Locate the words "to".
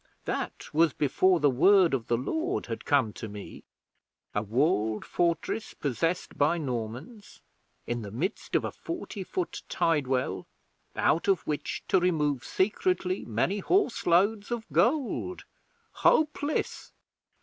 3.13-3.27, 11.87-11.99